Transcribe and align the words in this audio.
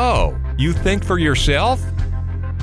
Oh, 0.00 0.38
you 0.56 0.72
think 0.72 1.04
for 1.04 1.18
yourself? 1.18 1.84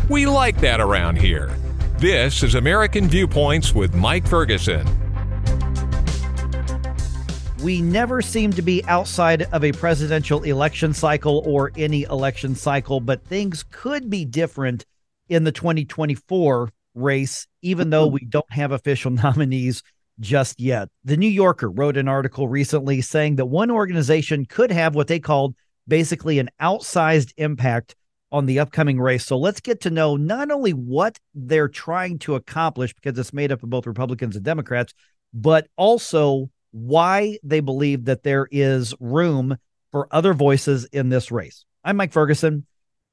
We 0.10 0.26
like 0.26 0.58
that 0.62 0.80
around 0.80 1.18
here. 1.18 1.54
This 1.98 2.44
is 2.44 2.56
American 2.56 3.10
Viewpoints 3.10 3.76
with 3.76 3.94
Mike 3.94 4.26
Ferguson. 4.26 4.88
We 7.62 7.82
never 7.82 8.22
seem 8.22 8.54
to 8.54 8.62
be 8.62 8.86
outside 8.86 9.50
of 9.52 9.66
a 9.66 9.74
presidential 9.74 10.44
election 10.44 10.94
cycle 10.94 11.44
or 11.46 11.74
any 11.76 12.04
election 12.04 12.56
cycle, 12.56 13.02
but 13.02 13.26
things 13.26 13.66
could 13.70 14.10
be 14.10 14.24
different 14.24 14.86
in 15.28 15.44
the 15.44 15.52
2024 15.52 16.70
race, 16.94 17.48
even 17.62 17.90
though 17.90 18.08
we 18.08 18.24
don't 18.24 18.50
have 18.54 18.72
official 18.72 19.12
nominees 19.24 19.84
just 20.22 20.62
yet. 20.62 20.88
The 21.04 21.18
New 21.18 21.28
Yorker 21.28 21.70
wrote 21.70 21.98
an 21.98 22.08
article 22.08 22.48
recently 22.48 23.02
saying 23.02 23.36
that 23.36 23.48
one 23.48 23.72
organization 23.72 24.46
could 24.46 24.72
have 24.72 24.96
what 24.96 25.08
they 25.08 25.20
called 25.20 25.54
basically 25.88 26.40
an 26.40 26.50
outsized 26.62 27.34
impact 27.38 27.96
on 28.32 28.46
the 28.46 28.60
upcoming 28.60 29.00
race. 29.00 29.26
So 29.26 29.38
let's 29.38 29.62
get 29.62 29.82
to 29.82 29.90
know 29.90 30.18
not 30.18 30.52
only 30.52 30.72
what 30.72 31.20
they're 31.34 31.70
trying 31.70 32.20
to 32.20 32.36
accomplish, 32.36 32.94
because 32.94 33.18
it's 33.18 33.34
made 33.34 33.52
up 33.52 33.64
of 33.64 33.70
both 33.70 33.88
Republicans 33.88 34.36
and 34.36 34.44
Democrats, 34.44 34.94
but 35.34 35.68
also 35.78 36.50
why 36.72 37.38
they 37.44 37.60
believe 37.60 38.06
that 38.06 38.24
there 38.24 38.48
is 38.52 38.94
room 39.00 39.58
for 39.92 40.08
other 40.12 40.34
voices 40.34 40.86
in 40.86 41.10
this 41.10 41.32
race. 41.32 41.64
I'm 41.84 41.96
Mike 41.96 42.12
Ferguson. 42.12 42.66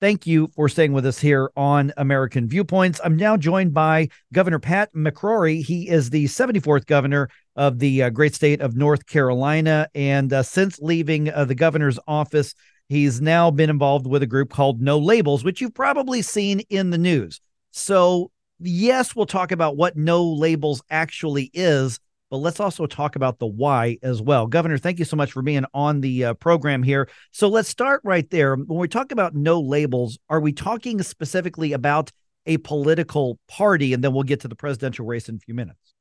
Thank 0.02 0.26
you 0.26 0.48
for 0.56 0.68
staying 0.68 0.94
with 0.94 1.06
us 1.06 1.20
here 1.20 1.52
on 1.56 1.92
American 1.96 2.48
Viewpoints. 2.48 3.00
I'm 3.04 3.14
now 3.14 3.36
joined 3.36 3.72
by 3.72 4.08
Governor 4.32 4.58
Pat 4.58 4.92
McCrory. 4.94 5.62
He 5.64 5.88
is 5.88 6.10
the 6.10 6.24
74th 6.24 6.86
governor 6.86 7.28
of 7.54 7.78
the 7.78 8.02
uh, 8.02 8.10
great 8.10 8.34
state 8.34 8.60
of 8.60 8.74
North 8.74 9.06
Carolina. 9.06 9.86
And 9.94 10.32
uh, 10.32 10.42
since 10.42 10.80
leaving 10.80 11.30
uh, 11.30 11.44
the 11.44 11.54
governor's 11.54 12.00
office, 12.08 12.56
he's 12.88 13.20
now 13.20 13.52
been 13.52 13.70
involved 13.70 14.08
with 14.08 14.24
a 14.24 14.26
group 14.26 14.50
called 14.50 14.82
No 14.82 14.98
Labels, 14.98 15.44
which 15.44 15.60
you've 15.60 15.72
probably 15.72 16.20
seen 16.20 16.62
in 16.68 16.90
the 16.90 16.98
news. 16.98 17.40
So, 17.70 18.32
yes, 18.58 19.14
we'll 19.14 19.26
talk 19.26 19.52
about 19.52 19.76
what 19.76 19.96
No 19.96 20.24
Labels 20.24 20.82
actually 20.90 21.48
is 21.54 22.00
but 22.32 22.38
let's 22.38 22.60
also 22.60 22.86
talk 22.86 23.14
about 23.14 23.38
the 23.38 23.46
why 23.46 23.98
as 24.02 24.22
well. 24.22 24.46
Governor, 24.46 24.78
thank 24.78 24.98
you 24.98 25.04
so 25.04 25.16
much 25.16 25.32
for 25.32 25.42
being 25.42 25.66
on 25.74 26.00
the 26.00 26.24
uh, 26.24 26.34
program 26.34 26.82
here. 26.82 27.06
So 27.30 27.46
let's 27.46 27.68
start 27.68 28.00
right 28.04 28.28
there. 28.30 28.56
When 28.56 28.78
we 28.78 28.88
talk 28.88 29.12
about 29.12 29.34
no 29.34 29.60
labels, 29.60 30.18
are 30.30 30.40
we 30.40 30.54
talking 30.54 31.02
specifically 31.02 31.74
about 31.74 32.10
a 32.46 32.56
political 32.56 33.38
party? 33.48 33.92
And 33.92 34.02
then 34.02 34.14
we'll 34.14 34.22
get 34.22 34.40
to 34.40 34.48
the 34.48 34.56
presidential 34.56 35.04
race 35.04 35.28
in 35.28 35.36
a 35.36 35.38
few 35.40 35.52
minutes. 35.52 35.92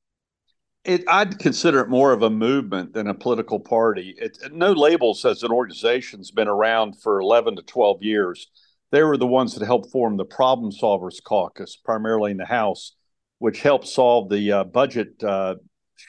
It, 0.85 1.03
I'd 1.09 1.37
consider 1.37 1.81
it 1.81 1.89
more 1.89 2.13
of 2.13 2.21
a 2.21 2.29
movement 2.29 2.93
than 2.93 3.07
a 3.07 3.13
political 3.13 3.59
party. 3.59 4.15
It, 4.17 4.37
no 4.53 4.71
Labels 4.71 5.25
as 5.25 5.43
an 5.43 5.51
organization's 5.51 6.31
been 6.31 6.47
around 6.47 7.01
for 7.01 7.19
11 7.19 7.57
to 7.57 7.61
12 7.63 8.03
years. 8.03 8.49
They 8.91 9.03
were 9.03 9.17
the 9.17 9.27
ones 9.27 9.55
that 9.55 9.65
helped 9.65 9.91
form 9.91 10.15
the 10.15 10.23
Problem 10.23 10.71
Solvers 10.71 11.21
Caucus, 11.21 11.75
primarily 11.75 12.31
in 12.31 12.37
the 12.37 12.45
House, 12.45 12.95
which 13.39 13.61
helped 13.61 13.89
solve 13.89 14.29
the 14.29 14.49
uh, 14.53 14.63
budget 14.63 15.21
uh, 15.21 15.55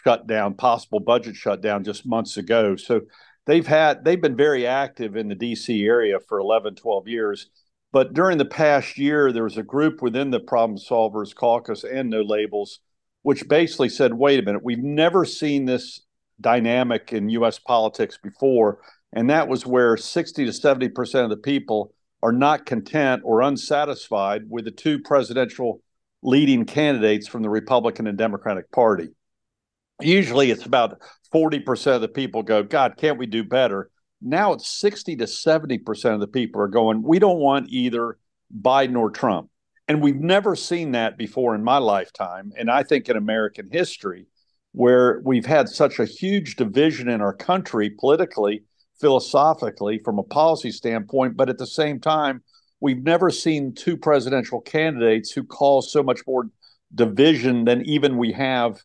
shutdown, 0.05 0.55
possible 0.55 1.01
budget 1.01 1.37
shutdown 1.37 1.85
just 1.85 2.07
months 2.07 2.37
ago. 2.37 2.77
So 2.77 3.03
they've 3.47 3.67
had 3.67 4.05
they've 4.05 4.21
been 4.21 4.37
very 4.37 4.67
active 4.67 5.17
in 5.17 5.29
the 5.29 5.37
DC 5.37 5.85
area 5.85 6.19
for 6.29 6.39
11, 6.39 6.77
12 6.77 7.09
years. 7.09 7.51
But 7.93 8.15
during 8.15 8.39
the 8.39 8.47
past 8.47 8.97
year, 8.97 9.33
there 9.33 9.45
was 9.45 9.59
a 9.59 9.63
group 9.63 10.01
within 10.01 10.31
the 10.31 10.41
Problem 10.41 10.79
Solvers 10.79 11.35
Caucus 11.35 11.85
and 11.85 12.09
No 12.09 12.23
Labels, 12.23 12.81
which 13.23 13.49
basically 13.49 13.91
said, 13.91 14.15
wait 14.15 14.39
a 14.39 14.43
minute, 14.43 14.65
we've 14.65 14.83
never 14.83 15.27
seen 15.27 15.67
this 15.67 16.01
dynamic 16.41 17.13
in 17.13 17.29
US 17.29 17.59
politics 17.59 18.19
before. 18.23 18.79
And 19.13 19.29
that 19.29 19.47
was 19.47 19.67
where 19.67 19.97
60 19.97 20.47
to 20.47 20.51
70% 20.51 21.25
of 21.25 21.31
the 21.31 21.37
people 21.37 21.93
are 22.23 22.33
not 22.33 22.65
content 22.65 23.23
or 23.25 23.43
unsatisfied 23.43 24.45
with 24.49 24.65
the 24.65 24.71
two 24.71 24.99
presidential 25.01 25.83
leading 26.23 26.65
candidates 26.65 27.29
from 27.29 27.43
the 27.43 27.51
Republican 27.51 28.07
and 28.07 28.17
Democratic 28.17 28.71
Party 28.71 29.11
usually 30.05 30.51
it's 30.51 30.67
about 30.67 31.01
40% 31.33 31.95
of 31.95 32.01
the 32.01 32.09
people 32.09 32.43
go, 32.43 32.63
God, 32.63 32.97
can't 32.97 33.19
we 33.19 33.27
do 33.27 33.45
better? 33.45 33.91
Now 34.21 34.53
it's 34.53 34.69
60 34.69 35.17
to 35.17 35.25
70% 35.25 36.15
of 36.15 36.21
the 36.21 36.27
people 36.27 36.61
are 36.61 36.69
going, 36.69 37.03
we 37.03 37.19
don't 37.19 37.39
want 37.39 37.71
either 37.71 38.19
Biden 38.61 38.97
or 38.97 39.11
Trump. 39.11 39.49
And 39.89 40.01
we've 40.01 40.21
never 40.21 40.55
seen 40.55 40.93
that 40.93 41.19
before 41.19 41.55
in 41.55 41.65
my 41.65 41.79
lifetime. 41.79 42.53
And 42.57 42.71
I 42.71 42.83
think 42.83 43.09
in 43.09 43.17
American 43.17 43.69
history, 43.71 44.27
where 44.73 45.21
we've 45.25 45.47
had 45.47 45.69
such 45.69 45.99
a 45.99 46.07
huge 46.07 46.57
division 46.57 47.09
in 47.09 47.21
our 47.21 47.35
country 47.35 47.91
politically, 47.91 48.63
philosophically, 49.01 50.01
from 50.05 50.19
a 50.19 50.23
policy 50.23 50.71
standpoint, 50.71 51.37
but 51.37 51.51
at 51.51 51.59
the 51.59 51.67
same 51.67 52.01
time, 52.01 52.43
we've 52.81 53.03
never 53.03 53.31
seen 53.31 53.75
two 53.75 53.97
presidential 53.97 54.61
candidates 54.61 55.31
who 55.33 55.45
cause 55.45 55.93
so 55.93 56.03
much 56.03 56.21
more 56.27 56.49
division 56.95 57.65
than 57.65 57.83
even 57.83 58.17
we 58.17 58.33
have 58.33 58.79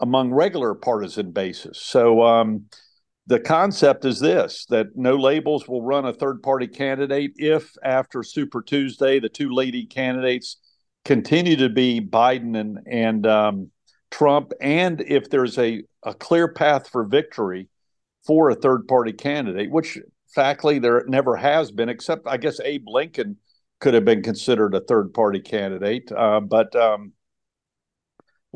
among 0.00 0.32
regular 0.32 0.74
partisan 0.74 1.32
bases. 1.32 1.78
So 1.80 2.22
um, 2.22 2.66
the 3.26 3.40
concept 3.40 4.04
is 4.04 4.20
this 4.20 4.66
that 4.70 4.88
no 4.94 5.16
labels 5.16 5.66
will 5.66 5.82
run 5.82 6.04
a 6.04 6.12
third 6.12 6.42
party 6.42 6.66
candidate 6.66 7.32
if 7.36 7.72
after 7.82 8.22
Super 8.22 8.62
Tuesday, 8.62 9.18
the 9.18 9.28
two 9.28 9.50
leading 9.50 9.88
candidates 9.88 10.58
continue 11.04 11.56
to 11.56 11.68
be 11.68 12.00
Biden 12.00 12.58
and, 12.58 12.78
and 12.86 13.26
um, 13.26 13.70
Trump, 14.10 14.52
and 14.60 15.00
if 15.00 15.30
there's 15.30 15.58
a, 15.58 15.82
a 16.04 16.14
clear 16.14 16.48
path 16.48 16.88
for 16.88 17.04
victory 17.04 17.68
for 18.26 18.50
a 18.50 18.54
third 18.54 18.86
party 18.88 19.12
candidate, 19.12 19.70
which 19.70 19.98
factly 20.34 20.78
there 20.78 21.04
never 21.06 21.36
has 21.36 21.70
been, 21.70 21.88
except 21.88 22.26
I 22.26 22.36
guess 22.36 22.60
Abe 22.60 22.84
Lincoln 22.86 23.36
could 23.80 23.94
have 23.94 24.04
been 24.04 24.22
considered 24.22 24.74
a 24.74 24.80
third 24.80 25.12
party 25.12 25.40
candidate. 25.40 26.10
Uh, 26.10 26.40
but 26.40 26.74
um, 26.74 27.12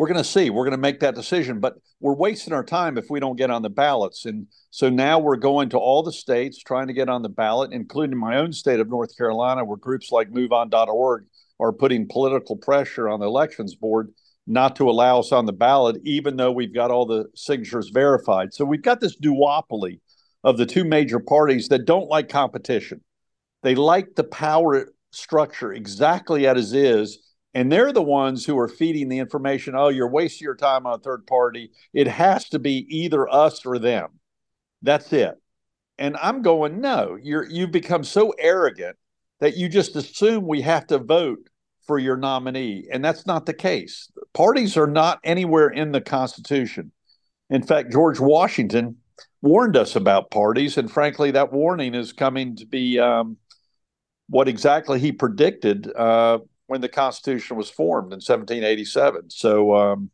we're 0.00 0.06
going 0.06 0.16
to 0.16 0.24
see. 0.24 0.48
We're 0.48 0.64
going 0.64 0.70
to 0.70 0.78
make 0.78 1.00
that 1.00 1.14
decision, 1.14 1.60
but 1.60 1.74
we're 2.00 2.14
wasting 2.14 2.54
our 2.54 2.64
time 2.64 2.96
if 2.96 3.10
we 3.10 3.20
don't 3.20 3.36
get 3.36 3.50
on 3.50 3.60
the 3.60 3.68
ballots. 3.68 4.24
And 4.24 4.46
so 4.70 4.88
now 4.88 5.18
we're 5.18 5.36
going 5.36 5.68
to 5.68 5.78
all 5.78 6.02
the 6.02 6.10
states 6.10 6.58
trying 6.58 6.86
to 6.86 6.94
get 6.94 7.10
on 7.10 7.20
the 7.20 7.28
ballot, 7.28 7.74
including 7.74 8.16
my 8.16 8.38
own 8.38 8.50
state 8.54 8.80
of 8.80 8.88
North 8.88 9.14
Carolina, 9.14 9.62
where 9.62 9.76
groups 9.76 10.10
like 10.10 10.30
MoveOn.org 10.30 11.26
are 11.60 11.72
putting 11.74 12.08
political 12.08 12.56
pressure 12.56 13.10
on 13.10 13.20
the 13.20 13.26
elections 13.26 13.74
board 13.74 14.10
not 14.46 14.74
to 14.76 14.88
allow 14.88 15.18
us 15.18 15.32
on 15.32 15.44
the 15.44 15.52
ballot, 15.52 16.00
even 16.02 16.38
though 16.38 16.50
we've 16.50 16.72
got 16.72 16.90
all 16.90 17.04
the 17.04 17.26
signatures 17.34 17.90
verified. 17.90 18.54
So 18.54 18.64
we've 18.64 18.80
got 18.80 19.00
this 19.00 19.20
duopoly 19.20 20.00
of 20.42 20.56
the 20.56 20.64
two 20.64 20.84
major 20.84 21.20
parties 21.20 21.68
that 21.68 21.84
don't 21.84 22.08
like 22.08 22.30
competition. 22.30 23.02
They 23.62 23.74
like 23.74 24.14
the 24.14 24.24
power 24.24 24.94
structure 25.10 25.74
exactly 25.74 26.46
as 26.46 26.72
is 26.72 27.18
and 27.54 27.70
they're 27.70 27.92
the 27.92 28.02
ones 28.02 28.44
who 28.44 28.58
are 28.58 28.68
feeding 28.68 29.08
the 29.08 29.18
information 29.18 29.74
oh 29.74 29.88
you're 29.88 30.08
wasting 30.08 30.44
your 30.44 30.54
time 30.54 30.86
on 30.86 30.94
a 30.94 31.02
third 31.02 31.26
party. 31.26 31.70
It 31.92 32.06
has 32.06 32.48
to 32.50 32.58
be 32.58 32.86
either 32.88 33.28
us 33.28 33.64
or 33.66 33.78
them. 33.78 34.10
That's 34.82 35.12
it. 35.12 35.34
And 35.98 36.16
i'm 36.16 36.42
going 36.42 36.80
no 36.80 37.18
you're 37.20 37.48
you've 37.48 37.72
become 37.72 38.04
so 38.04 38.30
arrogant 38.38 38.96
that 39.40 39.56
you 39.56 39.68
just 39.68 39.96
assume 39.96 40.46
we 40.46 40.62
have 40.62 40.86
to 40.88 40.98
vote 40.98 41.48
for 41.86 41.98
your 41.98 42.16
nominee. 42.16 42.86
And 42.92 43.02
that's 43.04 43.26
not 43.26 43.46
the 43.46 43.54
case. 43.54 44.12
Parties 44.34 44.76
are 44.76 44.86
not 44.86 45.18
anywhere 45.24 45.68
in 45.68 45.92
the 45.92 46.00
constitution. 46.00 46.92
In 47.50 47.62
fact 47.62 47.92
george 47.92 48.20
washington 48.20 48.96
warned 49.42 49.76
us 49.76 49.96
about 49.96 50.30
parties 50.30 50.76
and 50.78 50.90
frankly 50.90 51.30
that 51.30 51.52
warning 51.52 51.94
is 51.94 52.12
coming 52.12 52.56
to 52.56 52.66
be 52.66 52.98
um, 52.98 53.36
what 54.28 54.48
exactly 54.48 54.98
he 55.00 55.12
predicted 55.12 55.90
uh, 55.94 56.38
when 56.70 56.80
the 56.80 56.88
Constitution 56.88 57.56
was 57.56 57.68
formed 57.68 58.12
in 58.12 58.18
1787. 58.18 59.28
So 59.28 59.74
um, 59.74 60.10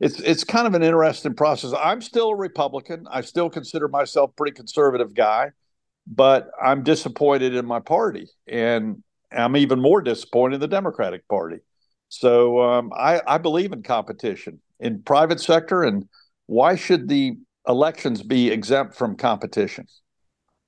it's 0.00 0.20
it's 0.20 0.44
kind 0.44 0.66
of 0.66 0.74
an 0.74 0.82
interesting 0.82 1.32
process. 1.34 1.72
I'm 1.72 2.02
still 2.02 2.28
a 2.28 2.36
Republican. 2.36 3.06
I 3.10 3.22
still 3.22 3.48
consider 3.48 3.88
myself 3.88 4.30
a 4.30 4.32
pretty 4.34 4.54
conservative 4.54 5.14
guy, 5.14 5.52
but 6.06 6.50
I'm 6.62 6.82
disappointed 6.82 7.54
in 7.54 7.64
my 7.64 7.80
party, 7.80 8.28
and 8.46 9.02
I'm 9.32 9.56
even 9.56 9.80
more 9.80 10.02
disappointed 10.02 10.56
in 10.56 10.60
the 10.60 10.68
Democratic 10.68 11.26
Party. 11.26 11.60
So 12.10 12.62
um, 12.62 12.92
I, 12.94 13.22
I 13.26 13.38
believe 13.38 13.72
in 13.72 13.82
competition 13.82 14.60
in 14.78 15.02
private 15.02 15.40
sector, 15.40 15.84
and 15.84 16.04
why 16.44 16.76
should 16.76 17.08
the 17.08 17.38
elections 17.66 18.22
be 18.22 18.50
exempt 18.50 18.94
from 18.94 19.16
competition? 19.16 19.86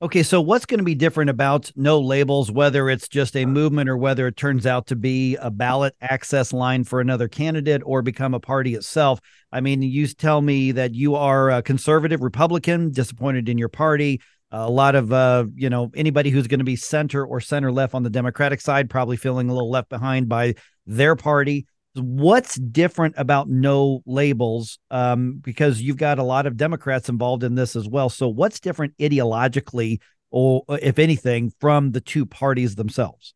Okay, 0.03 0.23
so 0.23 0.43
what's 0.43 0.67
going 0.67 0.77
to 0.77 0.85
be 0.85 0.95
different 0.95 1.31
about 1.31 1.73
no 1.75 1.99
labels, 1.99 2.53
whether 2.53 2.91
it's 2.91 3.09
just 3.09 3.35
a 3.35 3.47
movement 3.47 3.89
or 3.89 3.97
whether 3.97 4.27
it 4.27 4.37
turns 4.37 4.67
out 4.67 4.89
to 4.89 4.97
be 4.97 5.37
a 5.37 5.51
ballot 5.51 5.95
access 6.03 6.53
line 6.53 6.85
for 6.85 7.01
another 7.01 7.29
candidate 7.29 7.81
or 7.83 8.03
become 8.03 8.35
a 8.35 8.41
party 8.41 8.75
itself? 8.75 9.21
I 9.51 9.63
mean, 9.63 9.81
you 9.81 10.07
tell 10.09 10.43
me 10.43 10.73
that 10.73 10.95
you 10.95 11.15
are 11.15 11.51
a 11.51 11.63
conservative 11.63 12.21
Republican, 12.21 12.93
disappointed 12.93 13.49
in 13.49 13.57
your 13.57 13.71
party. 13.71 14.21
a 14.51 14.71
lot 14.71 14.97
of, 14.97 15.15
uh, 15.15 15.47
you 15.55 15.71
know, 15.71 15.91
anybody 15.95 16.29
who's 16.29 16.47
going 16.47 16.61
to 16.61 16.65
be 16.65 16.77
center 16.77 17.25
or 17.25 17.41
center 17.41 17.73
left 17.73 17.95
on 17.95 18.03
the 18.03 18.11
Democratic 18.11 18.61
side 18.61 18.91
probably 18.91 19.17
feeling 19.17 19.49
a 19.49 19.55
little 19.55 19.71
left 19.71 19.89
behind 19.89 20.29
by 20.29 20.57
their 20.85 21.17
party 21.17 21.67
what's 21.97 22.57
different 22.57 23.15
about 23.17 23.49
no 23.49 24.03
labels 24.07 24.79
um, 24.91 25.41
because 25.43 25.81
you've 25.81 25.97
got 25.97 26.19
a 26.19 26.23
lot 26.23 26.47
of 26.47 26.57
democrats 26.57 27.09
involved 27.09 27.43
in 27.43 27.55
this 27.55 27.75
as 27.77 27.89
well 27.89 28.09
so 28.09 28.29
what's 28.29 28.61
different 28.61 28.97
ideologically 28.99 29.99
or 30.31 30.65
if 30.69 30.99
anything, 30.99 31.53
from 31.61 31.93
the 31.93 32.01
two 32.01 32.27
parties 32.27 32.75
themselves? 32.75 33.35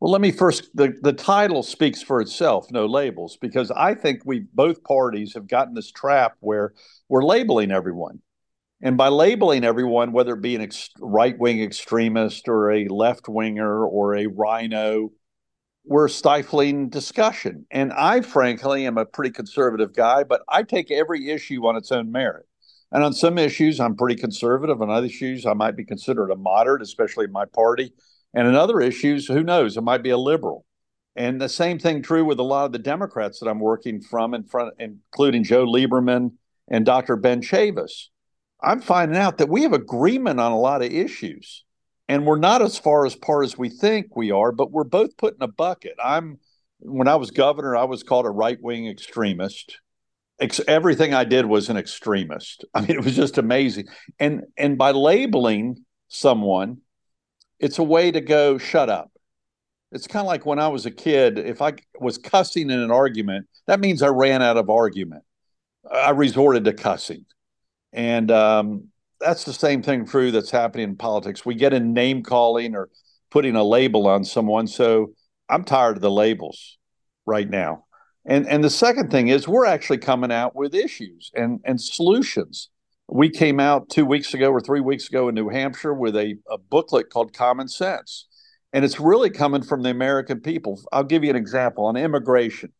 Well, 0.00 0.10
let 0.10 0.20
me 0.20 0.32
first 0.32 0.70
the, 0.74 0.94
the 1.02 1.12
title 1.12 1.62
speaks 1.62 2.02
for 2.02 2.20
itself, 2.20 2.66
no 2.70 2.86
labels, 2.86 3.36
because 3.40 3.70
I 3.70 3.94
think 3.94 4.22
we 4.24 4.46
both 4.52 4.82
parties 4.82 5.34
have 5.34 5.46
gotten 5.46 5.74
this 5.74 5.92
trap 5.92 6.34
where 6.40 6.72
we're 7.08 7.24
labeling 7.24 7.70
everyone. 7.70 8.20
And 8.82 8.96
by 8.96 9.08
labeling 9.08 9.62
everyone, 9.62 10.12
whether 10.12 10.32
it 10.32 10.40
be 10.40 10.56
an 10.56 10.62
ex- 10.62 10.88
right 10.98 11.38
wing 11.38 11.62
extremist 11.62 12.48
or 12.48 12.70
a 12.70 12.88
left 12.88 13.28
winger 13.28 13.84
or 13.86 14.16
a 14.16 14.26
RINO, 14.26 15.10
we're 15.90 16.06
stifling 16.06 16.88
discussion. 16.88 17.66
And 17.68 17.92
I, 17.92 18.20
frankly, 18.20 18.86
am 18.86 18.96
a 18.96 19.04
pretty 19.04 19.32
conservative 19.32 19.92
guy, 19.92 20.22
but 20.22 20.40
I 20.48 20.62
take 20.62 20.92
every 20.92 21.30
issue 21.30 21.66
on 21.66 21.74
its 21.74 21.90
own 21.90 22.12
merit. 22.12 22.46
And 22.92 23.02
on 23.02 23.12
some 23.12 23.38
issues, 23.38 23.80
I'm 23.80 23.96
pretty 23.96 24.14
conservative. 24.14 24.80
On 24.80 24.88
other 24.88 25.08
issues, 25.08 25.44
I 25.44 25.52
might 25.54 25.74
be 25.74 25.84
considered 25.84 26.30
a 26.30 26.36
moderate, 26.36 26.80
especially 26.80 27.24
in 27.24 27.32
my 27.32 27.44
party. 27.44 27.92
And 28.32 28.46
in 28.46 28.54
other 28.54 28.80
issues, 28.80 29.26
who 29.26 29.42
knows? 29.42 29.76
It 29.76 29.80
might 29.80 30.04
be 30.04 30.10
a 30.10 30.16
liberal. 30.16 30.64
And 31.16 31.40
the 31.40 31.48
same 31.48 31.80
thing 31.80 32.04
true 32.04 32.24
with 32.24 32.38
a 32.38 32.44
lot 32.44 32.66
of 32.66 32.72
the 32.72 32.78
Democrats 32.78 33.40
that 33.40 33.48
I'm 33.48 33.58
working 33.58 34.00
from, 34.00 34.32
in 34.32 34.44
front, 34.44 34.74
including 34.78 35.42
Joe 35.42 35.66
Lieberman 35.66 36.34
and 36.68 36.86
Dr. 36.86 37.16
Ben 37.16 37.42
Chavis. 37.42 38.10
I'm 38.62 38.80
finding 38.80 39.18
out 39.18 39.38
that 39.38 39.48
we 39.48 39.62
have 39.62 39.72
agreement 39.72 40.38
on 40.38 40.52
a 40.52 40.60
lot 40.60 40.82
of 40.82 40.92
issues, 40.92 41.64
and 42.10 42.26
we're 42.26 42.38
not 42.38 42.60
as 42.60 42.78
far 42.78 43.06
as 43.06 43.14
far 43.14 43.42
as 43.42 43.56
we 43.56 43.68
think 43.68 44.16
we 44.16 44.30
are. 44.30 44.52
But 44.52 44.72
we're 44.72 44.84
both 44.84 45.16
put 45.16 45.34
in 45.34 45.42
a 45.42 45.48
bucket. 45.48 45.94
I'm 46.02 46.38
when 46.80 47.08
I 47.08 47.16
was 47.16 47.30
governor, 47.30 47.76
I 47.76 47.84
was 47.84 48.02
called 48.02 48.26
a 48.26 48.30
right 48.30 48.58
wing 48.60 48.88
extremist. 48.88 49.78
Ex- 50.40 50.60
everything 50.66 51.12
I 51.14 51.24
did 51.24 51.46
was 51.46 51.68
an 51.68 51.76
extremist. 51.76 52.64
I 52.74 52.80
mean, 52.80 52.90
it 52.90 53.04
was 53.04 53.16
just 53.16 53.38
amazing. 53.38 53.86
And 54.18 54.44
and 54.56 54.76
by 54.76 54.90
labeling 54.90 55.84
someone 56.08 56.78
it's 57.60 57.78
a 57.78 57.84
way 57.84 58.10
to 58.10 58.20
go 58.20 58.58
shut 58.58 58.88
up. 58.88 59.12
It's 59.92 60.06
kind 60.06 60.22
of 60.22 60.28
like 60.28 60.46
when 60.46 60.58
I 60.58 60.68
was 60.68 60.86
a 60.86 60.90
kid, 60.90 61.38
if 61.38 61.60
I 61.60 61.74
was 62.00 62.16
cussing 62.16 62.70
in 62.70 62.78
an 62.78 62.90
argument, 62.90 63.46
that 63.66 63.80
means 63.80 64.02
I 64.02 64.08
ran 64.08 64.40
out 64.42 64.56
of 64.56 64.70
argument. 64.70 65.24
I 65.92 66.10
resorted 66.10 66.64
to 66.64 66.72
cussing. 66.72 67.26
And 67.92 68.30
um, 68.30 68.88
that's 69.20 69.44
the 69.44 69.52
same 69.52 69.82
thing 69.82 70.06
true 70.06 70.30
that's 70.30 70.50
happening 70.50 70.84
in 70.84 70.96
politics. 70.96 71.44
We 71.44 71.54
get 71.54 71.72
in 71.72 71.92
name 71.92 72.22
calling 72.22 72.74
or 72.74 72.88
putting 73.30 73.56
a 73.56 73.64
label 73.64 74.06
on 74.06 74.24
someone. 74.24 74.66
So 74.66 75.12
I'm 75.48 75.64
tired 75.64 75.96
of 75.96 76.02
the 76.02 76.10
labels 76.10 76.78
right 77.26 77.48
now. 77.48 77.84
And 78.26 78.46
and 78.48 78.62
the 78.62 78.70
second 78.70 79.10
thing 79.10 79.28
is 79.28 79.48
we're 79.48 79.66
actually 79.66 79.98
coming 79.98 80.32
out 80.32 80.54
with 80.54 80.74
issues 80.74 81.30
and 81.34 81.60
and 81.64 81.80
solutions 81.80 82.70
we 83.12 83.28
came 83.28 83.58
out 83.58 83.88
two 83.88 84.06
weeks 84.06 84.34
ago 84.34 84.50
or 84.50 84.60
three 84.60 84.80
weeks 84.80 85.08
ago 85.08 85.28
in 85.28 85.34
New 85.34 85.48
Hampshire 85.48 85.92
with 85.92 86.14
a, 86.14 86.36
a 86.48 86.58
booklet 86.58 87.10
called 87.10 87.34
Common 87.34 87.66
Sense. 87.66 88.26
And 88.72 88.84
it's 88.84 89.00
really 89.00 89.30
coming 89.30 89.62
from 89.62 89.82
the 89.82 89.90
American 89.90 90.40
people. 90.40 90.80
I'll 90.92 91.02
give 91.02 91.24
you 91.24 91.30
an 91.30 91.36
example 91.36 91.86
on 91.86 91.96
immigration. 91.96 92.72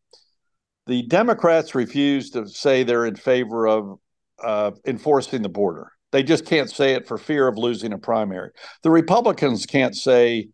The 0.87 1.03
Democrats 1.03 1.75
refuse 1.75 2.29
to 2.31 2.47
say 2.47 2.83
they're 2.83 3.05
in 3.05 3.15
favor 3.15 3.67
of 3.67 3.99
uh, 4.41 4.71
enforcing 4.87 5.41
the 5.41 5.49
border. 5.49 5.91
They 6.11 6.23
just 6.23 6.45
can't 6.45 6.69
say 6.69 6.93
it 6.93 7.07
for 7.07 7.17
fear 7.17 7.47
of 7.47 7.57
losing 7.57 7.93
a 7.93 7.97
primary. 7.97 8.51
The 8.83 8.91
Republicans 8.91 9.65
can't 9.65 9.95
say 9.95 10.49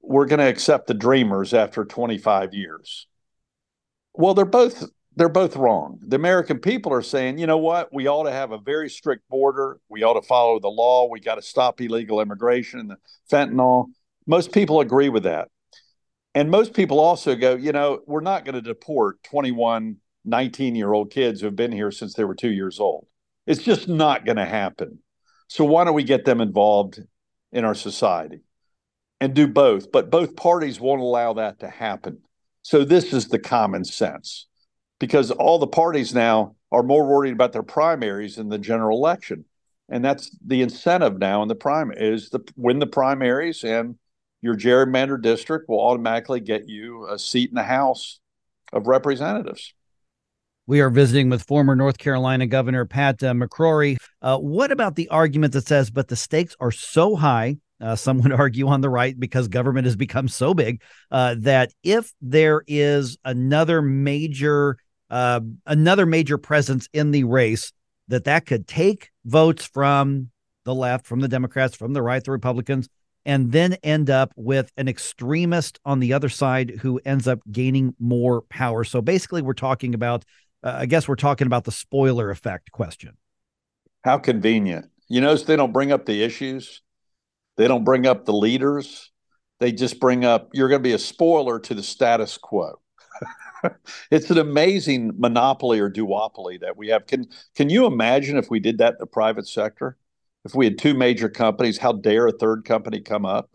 we're 0.00 0.26
going 0.26 0.38
to 0.38 0.48
accept 0.48 0.86
the 0.86 0.94
Dreamers 0.94 1.52
after 1.52 1.84
25 1.84 2.54
years. 2.54 3.06
Well, 4.14 4.34
they're 4.34 4.44
both 4.44 4.84
they're 5.16 5.28
both 5.30 5.56
wrong. 5.56 5.98
The 6.06 6.16
American 6.16 6.58
people 6.58 6.92
are 6.92 7.02
saying, 7.02 7.38
you 7.38 7.46
know 7.46 7.56
what? 7.56 7.92
We 7.92 8.06
ought 8.06 8.24
to 8.24 8.32
have 8.32 8.52
a 8.52 8.58
very 8.58 8.90
strict 8.90 9.26
border. 9.30 9.80
We 9.88 10.02
ought 10.02 10.20
to 10.20 10.26
follow 10.26 10.60
the 10.60 10.68
law. 10.68 11.08
We 11.08 11.20
got 11.20 11.36
to 11.36 11.42
stop 11.42 11.80
illegal 11.80 12.20
immigration 12.20 12.80
and 12.80 12.90
the 12.90 12.98
fentanyl. 13.30 13.86
Most 14.26 14.52
people 14.52 14.80
agree 14.80 15.08
with 15.08 15.22
that. 15.22 15.48
And 16.34 16.50
most 16.50 16.74
people 16.74 17.00
also 17.00 17.34
go, 17.34 17.54
you 17.54 17.72
know, 17.72 18.00
we're 18.06 18.20
not 18.20 18.44
going 18.44 18.56
to 18.56 18.60
deport 18.60 19.22
21, 19.22 19.96
19 20.26 20.74
year 20.74 20.92
old 20.92 21.10
kids 21.10 21.40
who 21.40 21.46
have 21.46 21.56
been 21.56 21.72
here 21.72 21.90
since 21.90 22.12
they 22.12 22.24
were 22.24 22.34
two 22.34 22.50
years 22.50 22.78
old. 22.78 23.06
It's 23.46 23.62
just 23.62 23.88
not 23.88 24.24
going 24.24 24.36
to 24.36 24.44
happen. 24.44 24.98
So 25.48 25.64
why 25.64 25.84
don't 25.84 25.94
we 25.94 26.04
get 26.04 26.24
them 26.24 26.40
involved 26.40 27.00
in 27.52 27.64
our 27.64 27.74
society 27.74 28.40
and 29.20 29.34
do 29.34 29.46
both? 29.46 29.92
But 29.92 30.10
both 30.10 30.36
parties 30.36 30.80
won't 30.80 31.00
allow 31.00 31.34
that 31.34 31.60
to 31.60 31.68
happen. 31.68 32.18
So 32.62 32.84
this 32.84 33.12
is 33.12 33.28
the 33.28 33.38
common 33.38 33.84
sense 33.84 34.46
because 34.98 35.30
all 35.30 35.58
the 35.58 35.66
parties 35.66 36.14
now 36.14 36.56
are 36.72 36.82
more 36.82 37.06
worried 37.06 37.32
about 37.32 37.52
their 37.52 37.62
primaries 37.62 38.36
than 38.36 38.48
the 38.48 38.58
general 38.58 38.98
election. 38.98 39.44
And 39.88 40.04
that's 40.04 40.36
the 40.44 40.62
incentive 40.62 41.18
now 41.18 41.42
in 41.42 41.48
the 41.48 41.54
prime 41.54 41.92
is 41.92 42.30
to 42.30 42.42
win 42.56 42.80
the 42.80 42.86
primaries 42.86 43.62
and 43.62 43.96
your 44.42 44.56
gerrymandered 44.56 45.22
district 45.22 45.68
will 45.68 45.80
automatically 45.80 46.40
get 46.40 46.68
you 46.68 47.06
a 47.08 47.18
seat 47.18 47.50
in 47.50 47.54
the 47.54 47.62
House 47.62 48.20
of 48.72 48.86
Representatives. 48.86 49.74
We 50.68 50.80
are 50.80 50.90
visiting 50.90 51.30
with 51.30 51.44
former 51.44 51.76
North 51.76 51.96
Carolina 51.96 52.46
Governor 52.46 52.84
Pat 52.86 53.22
uh, 53.22 53.32
McCrory. 53.32 53.98
Uh, 54.20 54.38
what 54.38 54.72
about 54.72 54.96
the 54.96 55.08
argument 55.10 55.52
that 55.52 55.68
says, 55.68 55.90
but 55.90 56.08
the 56.08 56.16
stakes 56.16 56.56
are 56.58 56.72
so 56.72 57.14
high, 57.14 57.58
uh, 57.80 57.94
some 57.96 58.20
would 58.22 58.32
argue 58.32 58.66
on 58.66 58.80
the 58.80 58.90
right 58.90 59.18
because 59.18 59.46
government 59.46 59.84
has 59.84 59.94
become 59.94 60.26
so 60.26 60.54
big 60.54 60.82
uh, 61.12 61.36
that 61.38 61.72
if 61.84 62.12
there 62.20 62.62
is 62.66 63.16
another 63.24 63.80
major 63.80 64.76
uh, 65.08 65.40
another 65.66 66.04
major 66.04 66.36
presence 66.36 66.88
in 66.92 67.12
the 67.12 67.22
race 67.22 67.72
that 68.08 68.24
that 68.24 68.44
could 68.44 68.66
take 68.66 69.10
votes 69.24 69.64
from 69.64 70.30
the 70.64 70.74
left, 70.74 71.06
from 71.06 71.20
the 71.20 71.28
Democrats, 71.28 71.76
from 71.76 71.92
the 71.92 72.02
right, 72.02 72.24
the 72.24 72.32
Republicans, 72.32 72.88
and 73.24 73.52
then 73.52 73.74
end 73.82 74.10
up 74.10 74.32
with 74.36 74.70
an 74.76 74.88
extremist 74.88 75.80
on 75.84 76.00
the 76.00 76.12
other 76.12 76.28
side 76.28 76.70
who 76.82 77.00
ends 77.04 77.26
up 77.26 77.40
gaining 77.50 77.94
more 77.98 78.42
power. 78.42 78.84
So 78.84 79.00
basically, 79.02 79.42
we're 79.42 79.52
talking 79.52 79.94
about, 79.94 80.24
uh, 80.66 80.78
I 80.80 80.86
guess, 80.86 81.06
we're 81.06 81.14
talking 81.14 81.46
about 81.46 81.64
the 81.64 81.72
spoiler 81.72 82.30
effect 82.30 82.72
question. 82.72 83.16
How 84.04 84.18
convenient. 84.18 84.86
You 85.08 85.20
notice 85.20 85.44
they 85.44 85.56
don't 85.56 85.72
bring 85.72 85.92
up 85.92 86.06
the 86.06 86.22
issues, 86.22 86.82
they 87.56 87.68
don't 87.68 87.84
bring 87.84 88.06
up 88.06 88.24
the 88.24 88.32
leaders. 88.32 89.12
They 89.58 89.72
just 89.72 90.00
bring 90.00 90.24
up, 90.24 90.50
you're 90.52 90.68
going 90.68 90.82
to 90.82 90.88
be 90.88 90.92
a 90.92 90.98
spoiler 90.98 91.58
to 91.60 91.74
the 91.74 91.82
status 91.82 92.36
quo. 92.36 92.78
it's 94.10 94.30
an 94.30 94.36
amazing 94.36 95.12
monopoly 95.16 95.80
or 95.80 95.90
duopoly 95.90 96.60
that 96.60 96.76
we 96.76 96.88
have. 96.88 97.06
Can 97.06 97.24
can 97.54 97.70
you 97.70 97.86
imagine 97.86 98.36
if 98.36 98.50
we 98.50 98.60
did 98.60 98.76
that 98.78 98.94
in 98.94 98.98
the 99.00 99.06
private 99.06 99.48
sector? 99.48 99.96
If 100.44 100.54
we 100.54 100.66
had 100.66 100.76
two 100.76 100.92
major 100.92 101.30
companies, 101.30 101.78
how 101.78 101.92
dare 101.92 102.26
a 102.26 102.32
third 102.32 102.66
company 102.66 103.00
come 103.00 103.24
up? 103.24 103.50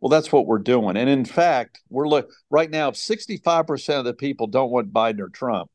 Well, 0.00 0.10
that's 0.10 0.30
what 0.30 0.46
we're 0.46 0.58
doing. 0.58 0.98
And 0.98 1.08
in 1.08 1.24
fact, 1.24 1.80
we're 1.88 2.06
look 2.06 2.30
right 2.50 2.70
now, 2.70 2.90
65% 2.90 3.98
of 3.98 4.04
the 4.04 4.12
people 4.12 4.46
don't 4.46 4.70
want 4.70 4.92
Biden 4.92 5.20
or 5.20 5.30
Trump, 5.30 5.70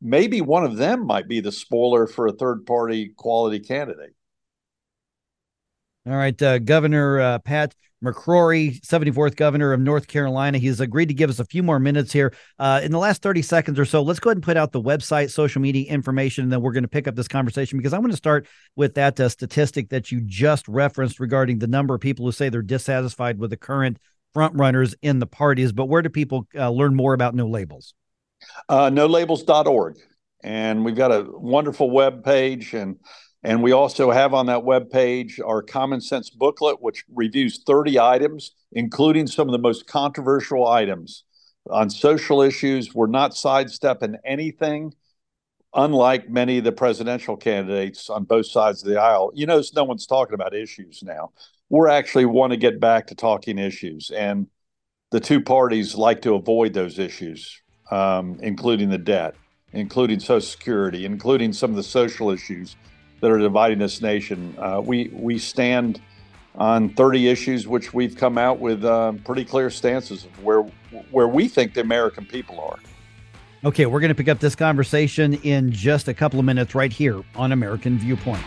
maybe 0.00 0.40
one 0.40 0.64
of 0.64 0.76
them 0.76 1.06
might 1.06 1.28
be 1.28 1.40
the 1.40 1.52
spoiler 1.52 2.06
for 2.06 2.26
a 2.26 2.32
third 2.32 2.66
party 2.66 3.12
quality 3.16 3.60
candidate. 3.60 4.14
All 6.06 6.16
right, 6.16 6.40
uh, 6.40 6.58
Governor 6.58 7.20
uh, 7.20 7.38
Pat 7.40 7.74
McCrory, 8.02 8.80
74th 8.80 9.36
governor 9.36 9.72
of 9.72 9.80
North 9.80 10.06
Carolina. 10.06 10.58
He's 10.58 10.80
agreed 10.80 11.06
to 11.06 11.14
give 11.14 11.28
us 11.28 11.40
a 11.40 11.44
few 11.44 11.62
more 11.62 11.80
minutes 11.80 12.12
here. 12.12 12.32
Uh, 12.58 12.80
in 12.82 12.92
the 12.92 12.98
last 12.98 13.22
30 13.22 13.42
seconds 13.42 13.78
or 13.78 13.84
so, 13.84 14.02
let's 14.02 14.20
go 14.20 14.30
ahead 14.30 14.36
and 14.36 14.44
put 14.44 14.56
out 14.56 14.72
the 14.72 14.80
website, 14.80 15.30
social 15.30 15.60
media 15.60 15.90
information, 15.90 16.44
and 16.44 16.52
then 16.52 16.62
we're 16.62 16.72
going 16.72 16.84
to 16.84 16.88
pick 16.88 17.08
up 17.08 17.16
this 17.16 17.28
conversation 17.28 17.76
because 17.76 17.92
I 17.92 17.98
want 17.98 18.12
to 18.12 18.16
start 18.16 18.46
with 18.76 18.94
that 18.94 19.18
uh, 19.18 19.28
statistic 19.28 19.90
that 19.90 20.12
you 20.12 20.20
just 20.20 20.68
referenced 20.68 21.18
regarding 21.18 21.58
the 21.58 21.66
number 21.66 21.94
of 21.94 22.00
people 22.00 22.24
who 22.24 22.32
say 22.32 22.48
they're 22.48 22.62
dissatisfied 22.62 23.38
with 23.38 23.50
the 23.50 23.56
current 23.56 23.98
front 24.32 24.54
runners 24.54 24.94
in 25.02 25.18
the 25.18 25.26
parties. 25.26 25.72
But 25.72 25.86
where 25.86 26.02
do 26.02 26.08
people 26.08 26.46
uh, 26.54 26.70
learn 26.70 26.94
more 26.94 27.14
about 27.14 27.34
No 27.34 27.48
Labels? 27.48 27.94
Uh, 28.68 28.90
nolabels.org. 28.90 29.96
And 30.42 30.84
we've 30.84 30.94
got 30.94 31.10
a 31.10 31.26
wonderful 31.28 31.90
web 31.90 32.24
page 32.24 32.74
and 32.74 32.96
and 33.44 33.62
we 33.62 33.72
also 33.72 34.10
have 34.10 34.34
on 34.34 34.46
that 34.46 34.64
web 34.64 34.90
page 34.90 35.40
our 35.40 35.62
common 35.62 36.00
sense 36.00 36.28
booklet, 36.28 36.82
which 36.82 37.04
reviews 37.14 37.62
30 37.64 37.98
items, 37.98 38.52
including 38.72 39.26
some 39.26 39.48
of 39.48 39.52
the 39.52 39.58
most 39.58 39.86
controversial 39.86 40.66
items 40.66 41.24
on 41.70 41.88
social 41.88 42.42
issues. 42.42 42.94
We're 42.94 43.06
not 43.06 43.36
sidestepping 43.36 44.16
anything, 44.24 44.92
unlike 45.72 46.28
many 46.28 46.58
of 46.58 46.64
the 46.64 46.72
presidential 46.72 47.36
candidates 47.36 48.10
on 48.10 48.24
both 48.24 48.46
sides 48.46 48.82
of 48.82 48.88
the 48.88 49.00
aisle. 49.00 49.30
You 49.34 49.46
notice 49.46 49.72
no 49.72 49.84
one's 49.84 50.06
talking 50.06 50.34
about 50.34 50.54
issues 50.54 51.02
now. 51.04 51.30
We're 51.68 51.88
actually 51.88 52.24
want 52.24 52.52
to 52.52 52.56
get 52.56 52.80
back 52.80 53.06
to 53.08 53.14
talking 53.14 53.58
issues. 53.58 54.10
And 54.10 54.48
the 55.10 55.20
two 55.20 55.40
parties 55.40 55.94
like 55.94 56.22
to 56.22 56.34
avoid 56.34 56.74
those 56.74 56.98
issues, 56.98 57.62
um, 57.90 58.38
including 58.42 58.90
the 58.90 58.98
debt, 58.98 59.34
including 59.72 60.20
Social 60.20 60.40
Security, 60.40 61.04
including 61.04 61.52
some 61.52 61.70
of 61.70 61.76
the 61.76 61.82
social 61.82 62.30
issues 62.30 62.76
that 63.20 63.30
are 63.30 63.38
dividing 63.38 63.78
this 63.78 64.00
nation. 64.00 64.54
Uh, 64.58 64.80
we 64.84 65.10
we 65.12 65.38
stand 65.38 66.00
on 66.54 66.90
30 66.90 67.28
issues, 67.28 67.68
which 67.68 67.94
we've 67.94 68.16
come 68.16 68.36
out 68.36 68.58
with 68.58 68.84
uh, 68.84 69.12
pretty 69.24 69.44
clear 69.44 69.70
stances 69.70 70.24
of 70.24 70.44
where 70.44 70.62
where 71.10 71.28
we 71.28 71.48
think 71.48 71.74
the 71.74 71.80
American 71.80 72.24
people 72.26 72.60
are. 72.60 72.78
Okay, 73.64 73.86
we're 73.86 74.00
going 74.00 74.10
to 74.10 74.14
pick 74.14 74.28
up 74.28 74.38
this 74.38 74.54
conversation 74.54 75.34
in 75.34 75.72
just 75.72 76.06
a 76.06 76.14
couple 76.14 76.38
of 76.38 76.44
minutes 76.44 76.76
right 76.76 76.92
here 76.92 77.22
on 77.34 77.50
American 77.50 77.98
Viewpoints. 77.98 78.44